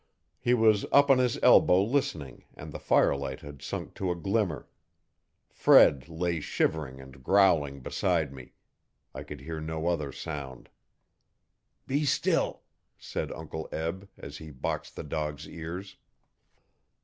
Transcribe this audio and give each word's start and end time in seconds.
He 0.39 0.55
was 0.55 0.83
up 0.91 1.11
on 1.11 1.19
his 1.19 1.37
elbow 1.43 1.83
listening 1.83 2.45
and 2.55 2.71
the 2.71 2.79
firelight 2.79 3.41
had 3.41 3.61
sunk 3.61 3.93
to 3.93 4.09
a 4.09 4.15
glimmer. 4.15 4.67
Fred 5.51 6.09
lay 6.09 6.39
shivering 6.39 6.99
and 6.99 7.23
growling 7.23 7.81
beside 7.81 8.33
me. 8.33 8.53
I 9.13 9.21
could 9.21 9.41
hear 9.41 9.61
no 9.61 9.85
other 9.85 10.11
sound. 10.11 10.69
'Be 11.85 12.03
still,' 12.03 12.63
said 12.97 13.31
Uncle 13.33 13.69
Eb, 13.71 14.09
as 14.17 14.37
he 14.37 14.49
boxed 14.49 14.95
the 14.95 15.03
dog's 15.03 15.47
ears. 15.47 15.97